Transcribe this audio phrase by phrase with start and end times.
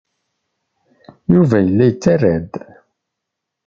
[1.33, 2.53] Yuba yella yettarra-d.